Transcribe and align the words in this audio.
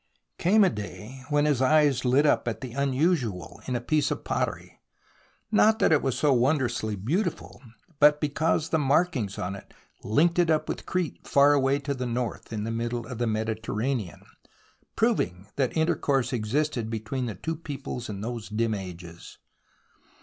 Came 0.39 0.63
a 0.63 0.71
day 0.71 1.21
when 1.29 1.45
his 1.45 1.61
eyes 1.61 2.03
lit 2.03 2.25
up 2.25 2.47
at 2.47 2.61
the 2.61 2.71
unusual 2.71 3.61
in 3.67 3.75
a 3.75 3.79
piece 3.79 4.09
of 4.09 4.23
pottery, 4.23 4.81
not 5.51 5.77
that 5.77 5.91
it 5.91 6.01
was 6.01 6.17
so 6.17 6.29
30 6.29 6.29
THE 6.29 6.29
ROMANCE 6.29 6.41
OF 6.61 6.65
EXCAVATION 6.65 6.89
wondrously 6.89 6.95
beautiful, 6.95 7.61
but 7.99 8.19
because 8.19 8.69
the 8.69 8.79
markings 8.79 9.37
on 9.37 9.55
it 9.55 9.75
linked 10.03 10.39
it 10.39 10.49
up 10.49 10.67
with 10.67 10.87
Crete 10.87 11.27
far 11.27 11.53
away 11.53 11.77
to 11.77 11.93
the 11.93 12.07
north 12.07 12.51
in 12.51 12.63
the 12.63 12.71
middle 12.71 13.05
of 13.05 13.19
the 13.19 13.27
Mediterranean, 13.27 14.23
proving 14.95 15.49
that 15.55 15.77
intercourse 15.77 16.33
existed 16.33 16.89
between 16.89 17.27
the 17.27 17.35
two 17.35 17.55
peoples 17.55 18.09
in 18.09 18.21
those 18.21 18.49
dim 18.49 18.73
ages. 18.73 19.37